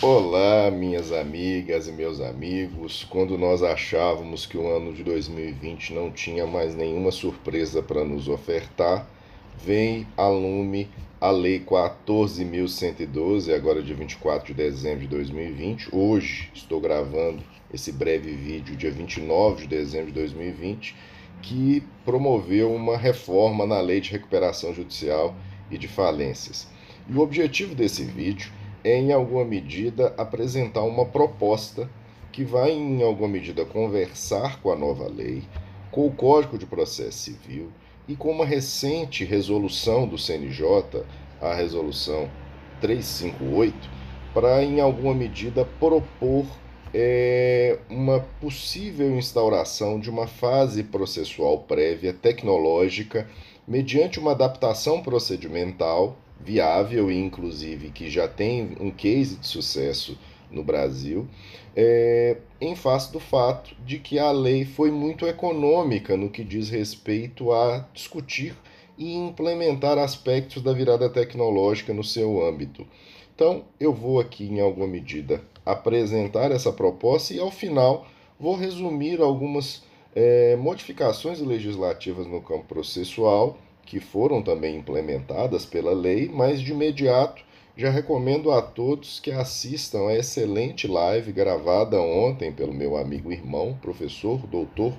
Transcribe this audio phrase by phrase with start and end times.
[0.00, 3.04] Olá, minhas amigas e meus amigos.
[3.10, 8.28] Quando nós achávamos que o ano de 2020 não tinha mais nenhuma surpresa para nos
[8.28, 9.10] ofertar,
[9.60, 10.88] vem a lume
[11.20, 15.88] a Lei 14.112, agora de 24 de dezembro de 2020.
[15.90, 17.42] Hoje estou gravando
[17.74, 20.94] esse breve vídeo, dia 29 de dezembro de 2020,
[21.42, 25.34] que promoveu uma reforma na Lei de Recuperação Judicial
[25.68, 26.68] e de Falências.
[27.08, 28.52] E o objetivo desse vídeo
[28.84, 31.88] é, em alguma medida, apresentar uma proposta
[32.32, 35.42] que vai, em alguma medida, conversar com a nova lei,
[35.90, 37.72] com o Código de Processo Civil
[38.06, 41.04] e com uma recente resolução do CNJ,
[41.40, 42.28] a resolução
[42.80, 43.74] 358,
[44.32, 46.46] para, em alguma medida, propor
[46.94, 53.28] é, uma possível instauração de uma fase processual prévia tecnológica
[53.66, 60.18] mediante uma adaptação procedimental viável e inclusive que já tem um case de sucesso
[60.50, 61.26] no Brasil,
[61.76, 66.70] é, em face do fato de que a lei foi muito econômica no que diz
[66.70, 68.56] respeito a discutir
[68.96, 72.86] e implementar aspectos da virada tecnológica no seu âmbito.
[73.34, 78.06] Então, eu vou aqui, em alguma medida, apresentar essa proposta e, ao final,
[78.40, 79.84] vou resumir algumas
[80.16, 83.56] é, modificações legislativas no campo processual
[83.88, 87.42] que foram também implementadas pela lei, mas de imediato
[87.74, 93.78] já recomendo a todos que assistam a excelente live gravada ontem pelo meu amigo irmão,
[93.80, 94.92] professor, doutor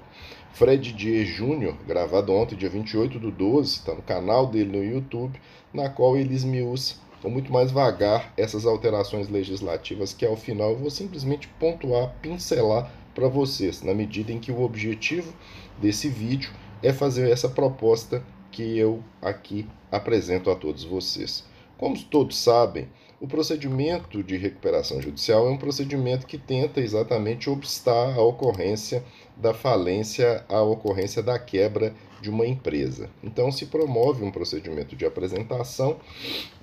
[0.53, 5.39] Fred Dias Júnior, gravada ontem, dia 28 do 12, está no canal dele no YouTube,
[5.71, 10.79] na qual ele esmiuça com muito mais vagar essas alterações legislativas que ao final eu
[10.79, 15.31] vou simplesmente pontuar, pincelar para vocês, na medida em que o objetivo
[15.79, 16.49] desse vídeo
[16.81, 21.45] é fazer essa proposta que eu aqui apresento a todos vocês.
[21.77, 22.89] Como todos sabem,
[23.19, 29.03] o procedimento de recuperação judicial é um procedimento que tenta exatamente obstar a ocorrência
[29.35, 33.09] da falência, a ocorrência da quebra de uma empresa.
[33.23, 35.97] Então, se promove um procedimento de apresentação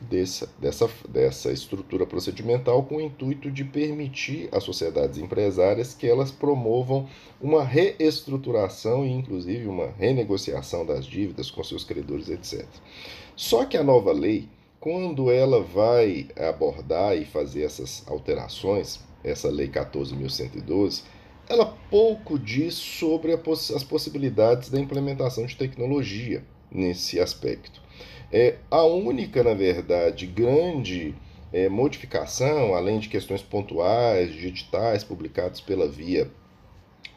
[0.00, 6.30] dessa, dessa, dessa estrutura procedimental com o intuito de permitir às sociedades empresárias que elas
[6.30, 7.08] promovam
[7.40, 12.66] uma reestruturação e, inclusive, uma renegociação das dívidas com seus credores, etc.
[13.34, 14.48] Só que a nova lei
[14.86, 21.02] quando ela vai abordar e fazer essas alterações, essa Lei 14.112,
[21.48, 27.82] ela pouco diz sobre as possibilidades da implementação de tecnologia nesse aspecto.
[28.30, 31.16] É, a única, na verdade, grande
[31.52, 36.30] é, modificação, além de questões pontuais, digitais, publicados pela via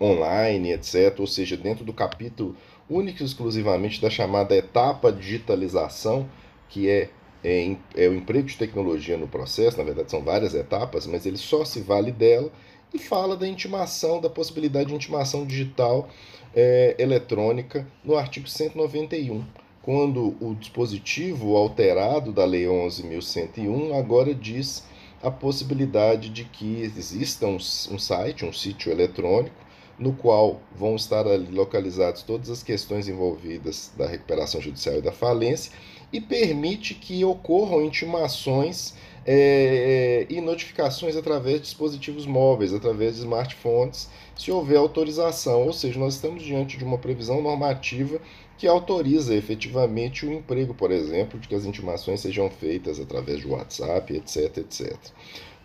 [0.02, 2.58] online, etc., ou seja, dentro do capítulo
[2.90, 6.28] único e exclusivamente da chamada etapa digitalização,
[6.68, 7.12] que é
[7.44, 11.38] é, é o emprego de tecnologia no processo, na verdade são várias etapas, mas ele
[11.38, 12.52] só se vale dela
[12.94, 16.10] e fala da intimação, da possibilidade de intimação digital
[16.56, 19.44] é, eletrônica no artigo 191,
[19.82, 24.84] quando o dispositivo alterado da Lei 11.101 agora diz
[25.22, 29.56] a possibilidade de que exista um, um site, um sítio eletrônico,
[29.98, 35.12] no qual vão estar ali localizadas todas as questões envolvidas da recuperação judicial e da
[35.12, 35.74] falência
[36.12, 38.94] e permite que ocorram intimações
[39.26, 45.66] é, e notificações através de dispositivos móveis, através de smartphones, se houver autorização.
[45.66, 48.20] Ou seja, nós estamos diante de uma previsão normativa
[48.58, 53.48] que autoriza efetivamente o emprego, por exemplo, de que as intimações sejam feitas através de
[53.48, 54.98] WhatsApp, etc, etc.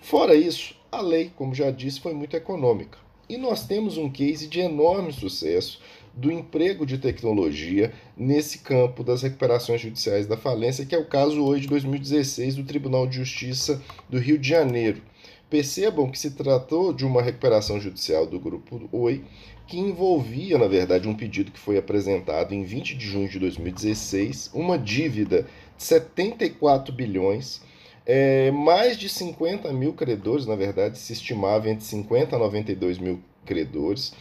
[0.01, 2.99] Fora isso, a lei, como já disse, foi muito econômica.
[3.29, 5.81] E nós temos um case de enorme sucesso
[6.17, 11.43] do emprego de tecnologia nesse campo das recuperações judiciais da falência, que é o caso
[11.45, 15.03] hoje de 2016 do Tribunal de Justiça do Rio de Janeiro.
[15.51, 19.25] Percebam que se tratou de uma recuperação judicial do Grupo Oi,
[19.67, 24.51] que envolvia, na verdade, um pedido que foi apresentado em 20 de junho de 2016,
[24.53, 25.47] uma dívida
[25.77, 27.63] de 74 bilhões
[28.07, 33.21] é, mais de 50 mil credores, na verdade, se estimava entre 50 a 92 mil
[33.47, 34.13] credores,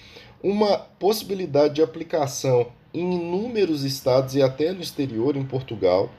[0.44, 6.12] uma possibilidade de aplicação em inúmeros estados e até no exterior, em Portugal,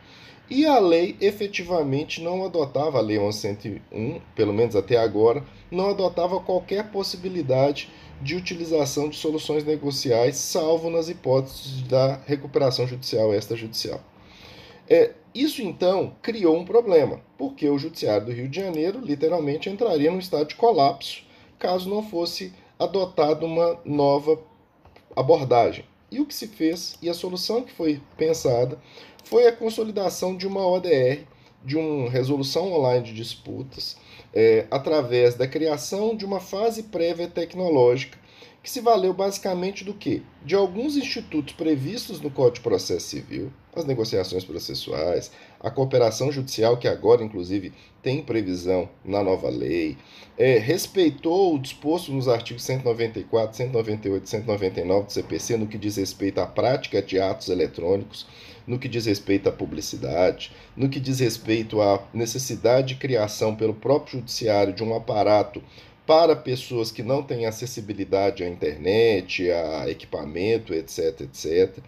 [0.51, 6.39] e a lei efetivamente não adotava, a Lei 1101, pelo menos até agora, não adotava
[6.41, 7.91] qualquer possibilidade
[8.21, 14.01] de utilização de soluções negociais, salvo nas hipóteses da recuperação judicial extrajudicial.
[14.89, 20.11] É, isso então criou um problema, porque o Judiciário do Rio de Janeiro literalmente entraria
[20.11, 21.25] num estado de colapso
[21.59, 24.39] caso não fosse adotada uma nova
[25.15, 25.85] abordagem.
[26.11, 28.79] E o que se fez e a solução que foi pensada
[29.25, 31.25] foi a consolidação de uma ODR
[31.65, 33.97] de uma resolução online de disputas
[34.35, 38.19] é, através da criação de uma fase prévia tecnológica
[38.65, 40.23] que se valeu basicamente do que?
[40.43, 45.31] De alguns institutos previstos no Código de Processo Civil, as negociações processuais,
[45.61, 49.99] a cooperação judicial, que agora, inclusive, tem previsão na nova lei,
[50.39, 55.97] é, respeitou o disposto nos artigos 194, 198 e 199 do CPC no que diz
[55.97, 58.27] respeito à prática de atos eletrônicos,
[58.67, 63.75] no que diz respeito à publicidade, no que diz respeito à necessidade de criação pelo
[63.75, 65.63] próprio judiciário de um aparato
[66.07, 71.79] para pessoas que não têm acessibilidade à internet, a equipamento, etc, etc.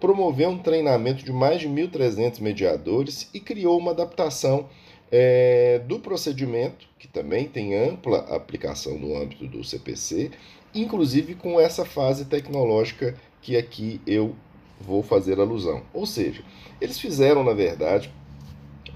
[0.00, 4.68] Promoveu um treinamento de mais de 1.300 mediadores e criou uma adaptação
[5.10, 10.30] é, do procedimento, que também tem ampla aplicação no âmbito do CPC,
[10.74, 14.34] inclusive com essa fase tecnológica que aqui eu
[14.80, 15.82] vou fazer alusão.
[15.92, 16.42] Ou seja,
[16.80, 18.12] eles fizeram, na verdade,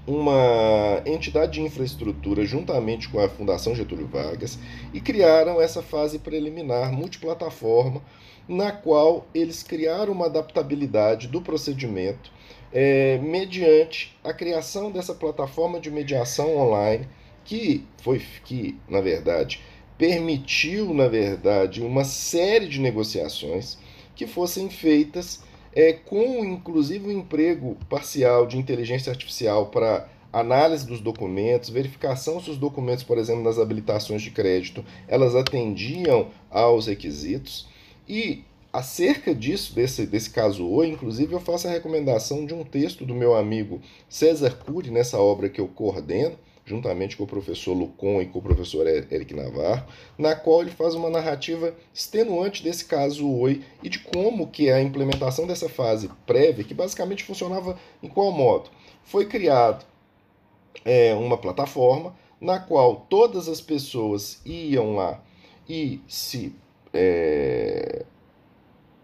[0.05, 4.57] uma entidade de infraestrutura juntamente com a Fundação Getúlio Vargas
[4.93, 8.01] e criaram essa fase preliminar multiplataforma,
[8.47, 12.31] na qual eles criaram uma adaptabilidade do procedimento
[12.73, 17.07] é, mediante a criação dessa plataforma de mediação online
[17.43, 19.61] que foi que na verdade
[19.97, 23.77] permitiu na verdade uma série de negociações
[24.15, 31.01] que fossem feitas é, com inclusive o emprego parcial de inteligência artificial para análise dos
[31.01, 37.67] documentos, verificação se os documentos, por exemplo, das habilitações de crédito, elas atendiam aos requisitos.
[38.07, 43.05] E acerca disso, desse, desse caso O, inclusive, eu faço a recomendação de um texto
[43.05, 46.37] do meu amigo César Cury, nessa obra que eu coordeno,
[46.71, 49.85] juntamente com o professor Lucon e com o professor Eric Navarro,
[50.17, 54.81] na qual ele faz uma narrativa extenuante desse caso Oi e de como que a
[54.81, 58.69] implementação dessa fase prévia, que basicamente funcionava em qual modo?
[59.03, 59.85] Foi criado
[60.85, 65.21] é, uma plataforma na qual todas as pessoas iam lá
[65.67, 66.55] e se,
[66.93, 68.05] é,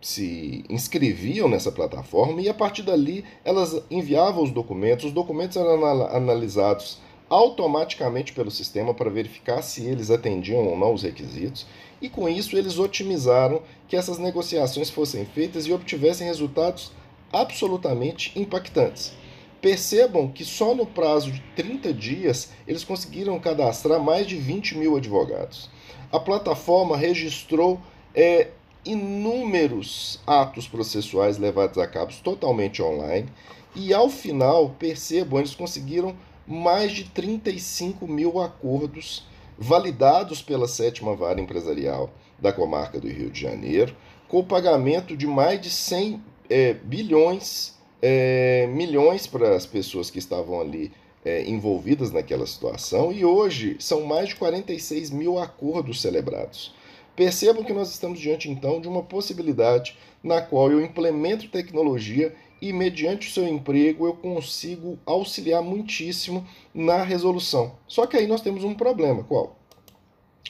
[0.02, 5.86] se inscreviam nessa plataforma e a partir dali elas enviavam os documentos, os documentos eram
[6.08, 11.66] analisados automaticamente pelo sistema para verificar se eles atendiam ou não os requisitos,
[12.02, 16.92] e com isso eles otimizaram que essas negociações fossem feitas e obtivessem resultados
[17.32, 19.14] absolutamente impactantes.
[19.62, 24.96] Percebam que só no prazo de 30 dias eles conseguiram cadastrar mais de 20 mil
[24.96, 25.70] advogados.
[26.12, 27.82] A plataforma registrou
[28.14, 28.50] é,
[28.86, 33.28] inúmeros atos processuais levados a cabo totalmente online
[33.76, 36.16] e ao final, percebam, eles conseguiram
[36.48, 39.26] mais de 35 mil acordos
[39.58, 43.96] validados pela sétima vara empresarial da comarca do Rio de Janeiro,
[44.28, 50.62] com pagamento de mais de 100 é, bilhões, é, milhões para as pessoas que estavam
[50.62, 50.92] ali
[51.26, 56.74] é, envolvidas naquela situação, e hoje são mais de 46 mil acordos celebrados.
[57.16, 62.74] Percebam que nós estamos diante então de uma possibilidade na qual eu implemento tecnologia e,
[62.74, 67.76] mediante o seu emprego, eu consigo auxiliar muitíssimo na resolução.
[67.88, 69.56] Só que aí nós temos um problema: qual?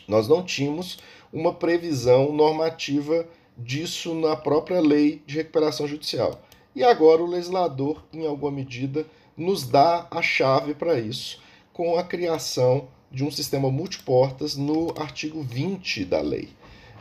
[0.08, 1.00] Nós não tínhamos
[1.32, 3.28] uma previsão normativa
[3.58, 6.42] disso na própria lei de recuperação judicial.
[6.76, 9.06] E agora o legislador, em alguma medida,
[9.36, 11.42] nos dá a chave para isso,
[11.74, 16.50] com a criação de um sistema multiportas no artigo 20 da lei.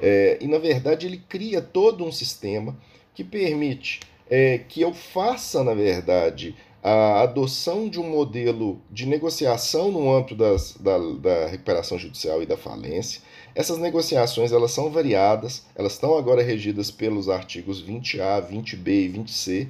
[0.00, 2.76] É, e, na verdade, ele cria todo um sistema
[3.14, 9.90] que permite é, que eu faça, na verdade, a adoção de um modelo de negociação
[9.90, 13.21] no âmbito das, da, da recuperação judicial e da falência.
[13.56, 19.68] Essas negociações elas são variadas, elas estão agora regidas pelos artigos 20A, 20B e 20C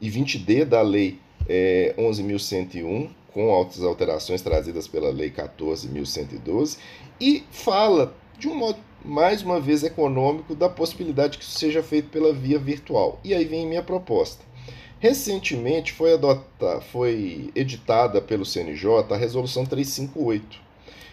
[0.00, 6.78] e 20D da Lei é, 11.101, com altas alterações trazidas pela Lei 14.112,
[7.20, 12.08] e fala de um modo mais uma vez econômico, da possibilidade que isso seja feito
[12.10, 13.20] pela via virtual.
[13.22, 14.44] E aí vem minha proposta.
[14.98, 20.58] Recentemente foi, adota, foi editada pelo CNJ a Resolução 358.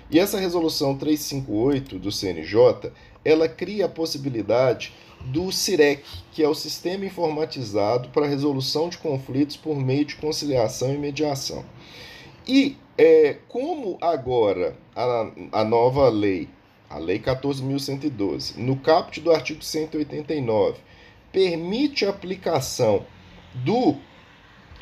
[0.09, 2.91] E essa Resolução 358 do CNJ,
[3.23, 4.93] ela cria a possibilidade
[5.25, 10.93] do CIREC, que é o Sistema Informatizado para Resolução de Conflitos por Meio de Conciliação
[10.93, 11.63] e Mediação.
[12.47, 16.49] E é, como agora a, a nova lei
[16.93, 20.79] a Lei 14.112, no caput do artigo 189,
[21.31, 23.03] permite a aplicação
[23.55, 23.95] do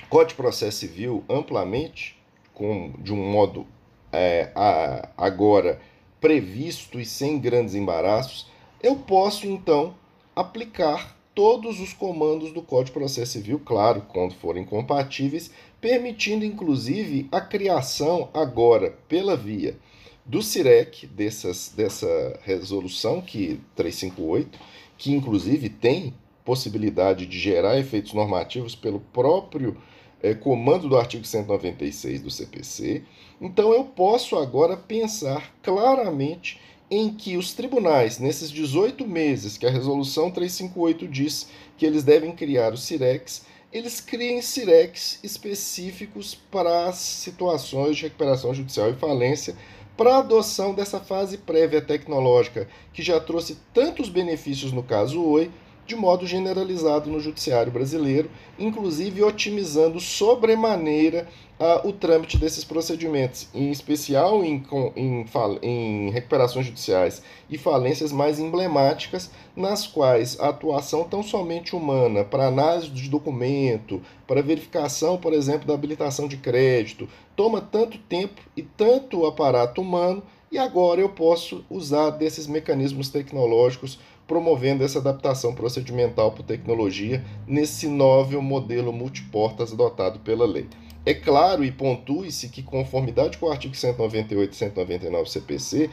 [0.10, 2.20] Código de Processo Civil amplamente,
[2.54, 3.66] com, de um modo
[4.12, 5.80] é, a, agora
[6.20, 8.46] previsto e sem grandes embaraços,
[8.84, 9.96] eu posso então
[10.36, 15.50] aplicar todos os comandos do Código de Processo Civil, claro, quando forem compatíveis,
[15.80, 19.78] permitindo inclusive a criação agora pela via
[20.26, 24.60] do CIREC, dessas, dessa resolução que 358,
[24.98, 26.14] que inclusive tem
[26.46, 29.78] possibilidade de gerar efeitos normativos pelo próprio
[30.22, 33.04] é, comando do artigo 196 do CPC.
[33.40, 36.60] Então eu posso agora pensar claramente
[36.90, 41.48] em que os tribunais, nesses 18 meses que a resolução 358 diz
[41.78, 48.54] que eles devem criar os CIREX, eles criem CIREX específicos para as situações de recuperação
[48.54, 49.56] judicial e falência,
[49.96, 55.52] para a adoção dessa fase prévia tecnológica, que já trouxe tantos benefícios no caso Oi,
[55.92, 61.28] de modo generalizado no judiciário brasileiro, inclusive otimizando sobremaneira
[61.60, 64.64] uh, o trâmite desses procedimentos, em especial em,
[64.96, 65.26] em,
[65.62, 72.48] em recuperações judiciais e falências mais emblemáticas, nas quais a atuação tão somente humana para
[72.48, 77.06] análise de documento, para verificação, por exemplo, da habilitação de crédito,
[77.36, 84.00] toma tanto tempo e tanto aparato humano, e agora eu posso usar desses mecanismos tecnológicos
[84.32, 90.70] promovendo essa adaptação procedimental por tecnologia nesse novo modelo multiportas adotado pela lei.
[91.06, 95.90] É claro e pontue-se que, conformidade com o artigo 198 e 199 CPC,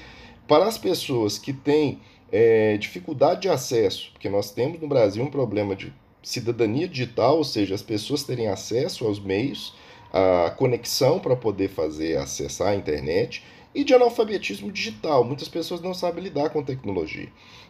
[0.46, 1.98] para as pessoas que têm
[2.30, 5.92] é, dificuldade de acesso, porque nós temos no Brasil um problema de
[6.22, 9.74] cidadania digital, ou seja, as pessoas terem acesso aos meios,
[10.12, 13.42] a conexão para poder fazer acessar a internet,
[13.74, 15.24] e de analfabetismo digital.
[15.24, 17.28] Muitas pessoas não sabem lidar com tecnologia.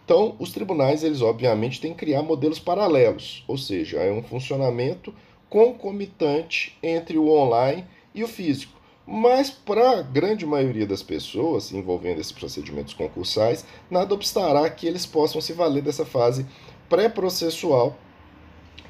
[0.08, 5.14] Então, os tribunais, eles obviamente têm que criar modelos paralelos, ou seja, é um funcionamento
[5.50, 7.84] concomitante entre o online
[8.14, 8.72] e o físico.
[9.06, 15.04] Mas para a grande maioria das pessoas envolvendo esses procedimentos concursais, nada obstará que eles
[15.04, 16.46] possam se valer dessa fase
[16.88, 17.94] pré-processual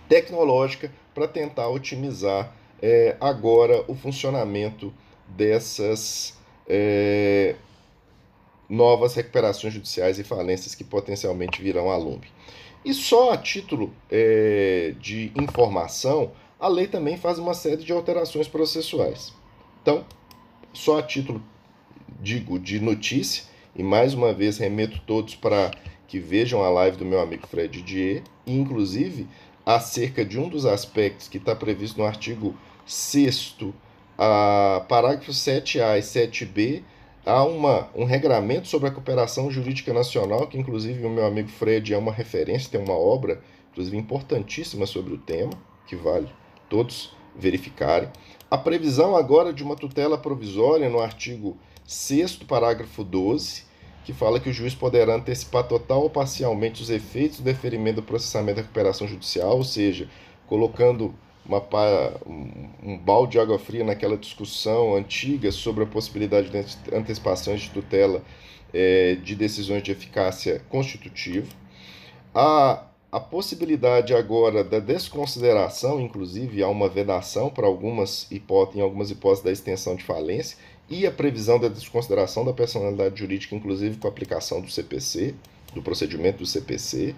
[0.09, 4.95] tecnológica para tentar otimizar é, agora o funcionamento
[5.27, 7.57] dessas é,
[8.69, 12.27] novas recuperações judiciais e falências que potencialmente virão a lume.
[12.85, 18.47] E só a título é, de informação, a lei também faz uma série de alterações
[18.47, 19.33] processuais.
[19.83, 20.05] Então,
[20.73, 21.43] só a título,
[22.21, 23.45] digo, de notícia,
[23.75, 25.71] e mais uma vez remeto todos para
[26.07, 29.27] que vejam a live do meu amigo Fred Dier, inclusive
[29.65, 32.57] acerca de um dos aspectos que está previsto no artigo
[32.87, 33.57] 6
[34.17, 36.83] a parágrafos 7A e 7B,
[37.25, 41.93] há uma, um regramento sobre a cooperação jurídica nacional, que inclusive o meu amigo Fred
[41.93, 45.53] é uma referência, tem uma obra, inclusive importantíssima sobre o tema,
[45.87, 46.29] que vale
[46.69, 48.09] todos verificarem.
[48.51, 51.57] A previsão agora de uma tutela provisória no artigo
[51.87, 53.65] 6 parágrafo 12,
[54.05, 58.03] que fala que o juiz poderá antecipar total ou parcialmente os efeitos do deferimento do
[58.03, 60.09] processamento da recuperação judicial, ou seja,
[60.47, 61.15] colocando
[61.49, 61.65] uma,
[62.27, 67.71] um, um balde de água fria naquela discussão antiga sobre a possibilidade de antecipações de
[67.71, 68.23] tutela
[68.73, 71.49] é, de decisões de eficácia constitutiva.
[72.35, 79.11] A, a possibilidade agora da desconsideração, inclusive há uma vedação para algumas hipóteses, em algumas
[79.11, 80.59] hipóteses da extensão de falência,
[80.91, 85.35] e a previsão da desconsideração da personalidade jurídica, inclusive com a aplicação do CPC,
[85.75, 87.15] do procedimento do CPC.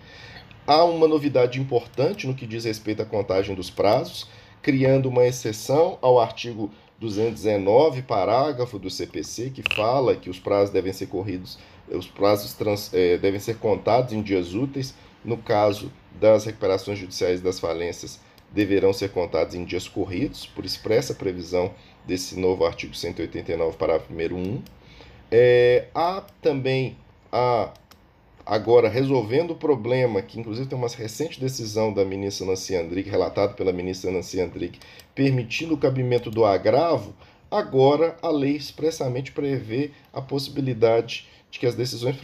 [0.66, 4.28] Há uma novidade importante no que diz respeito à contagem dos prazos,
[4.62, 10.92] criando uma exceção ao artigo 219, parágrafo do CPC, que fala que os prazos devem
[10.92, 14.94] ser corridos, os prazos trans, é, devem ser contados em dias úteis.
[15.24, 21.14] No caso das recuperações judiciais das falências, deverão ser contados em dias corridos, por expressa
[21.14, 21.72] previsão
[22.06, 24.62] desse novo artigo 189, parágrafo 1.
[25.30, 26.96] É, há também
[27.30, 27.72] a
[28.44, 33.52] Agora, resolvendo o problema, que inclusive tem uma recente decisão da ministra Nancy Andrighi, relatada
[33.52, 34.78] pela ministra Nancy Andrighi,
[35.14, 37.14] permitindo o cabimento do agravo,
[37.50, 42.16] agora a lei expressamente prevê a possibilidade de que as decisões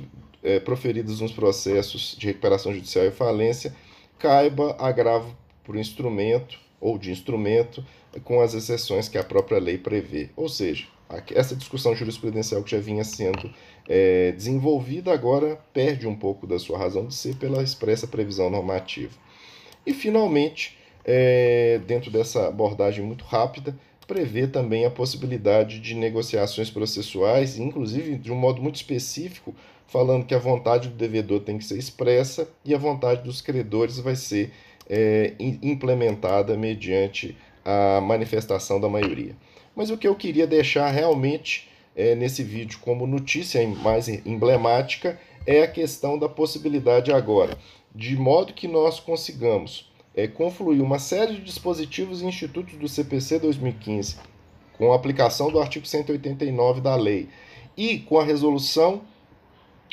[0.42, 3.74] é, proferidas nos processos de recuperação judicial e falência
[4.18, 7.84] caiba agravo por instrumento ou de instrumento,
[8.24, 10.30] com as exceções que a própria lei prevê.
[10.36, 10.86] Ou seja,
[11.34, 13.50] essa discussão jurisprudencial que já vinha sendo
[13.88, 19.12] é, desenvolvida agora perde um pouco da sua razão de ser pela expressa previsão normativa.
[19.86, 27.58] E, finalmente, é, dentro dessa abordagem muito rápida, prevê também a possibilidade de negociações processuais,
[27.58, 29.54] inclusive de um modo muito específico,
[29.86, 33.98] falando que a vontade do devedor tem que ser expressa e a vontade dos credores
[33.98, 34.52] vai ser
[34.88, 39.36] é, implementada mediante a manifestação da maioria.
[39.76, 45.62] Mas o que eu queria deixar realmente é, nesse vídeo como notícia mais emblemática é
[45.62, 47.58] a questão da possibilidade agora,
[47.94, 53.38] de modo que nós consigamos é, confluir uma série de dispositivos e institutos do CPC
[53.38, 54.16] 2015,
[54.78, 57.28] com a aplicação do artigo 189 da lei
[57.76, 59.02] e com a resolução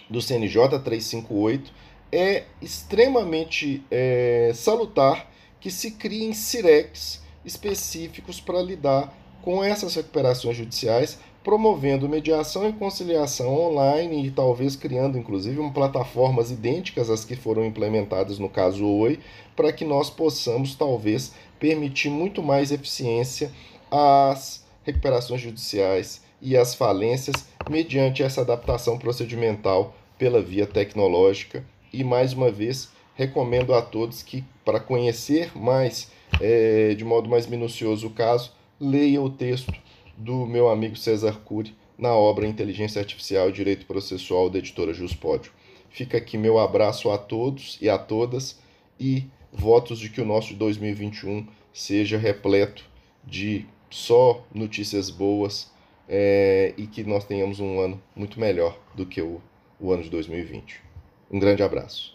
[0.10, 1.74] do CNJ 358,
[2.10, 9.14] é extremamente é, salutar que se criem CIREX específicos para lidar
[9.44, 16.50] com essas recuperações judiciais, promovendo mediação e conciliação online e talvez criando inclusive um, plataformas
[16.50, 19.20] idênticas às que foram implementadas no caso Oi,
[19.54, 23.52] para que nós possamos talvez permitir muito mais eficiência
[23.92, 31.66] às recuperações judiciais e às falências mediante essa adaptação procedimental pela via tecnológica.
[31.92, 36.10] E mais uma vez, recomendo a todos que, para conhecer mais,
[36.40, 38.52] é, de modo mais minucioso o caso,
[38.84, 39.74] leia o texto
[40.18, 45.54] do meu amigo César Cury na obra Inteligência Artificial e Direito Processual da editora Juspódio.
[45.90, 48.60] Fica aqui meu abraço a todos e a todas
[49.00, 52.84] e votos de que o nosso 2021 seja repleto
[53.24, 55.72] de só notícias boas
[56.10, 59.42] é, e que nós tenhamos um ano muito melhor do que o,
[59.80, 60.82] o ano de 2020.
[61.32, 62.13] Um grande abraço.